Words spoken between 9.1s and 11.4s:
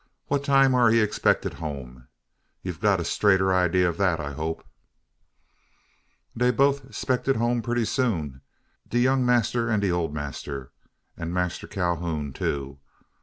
massr and de ole massr, and